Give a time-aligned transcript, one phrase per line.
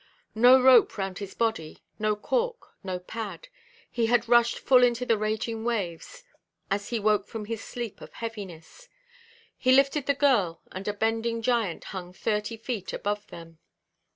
[0.33, 3.49] No rope round his body, no cork, no pad;
[3.87, 6.23] he had rushed full into the raging waves,
[6.71, 8.89] as he woke from his sleep of heaviness.
[9.59, 13.59] He lifted the girl, and a bending giant hung thirty feet above them.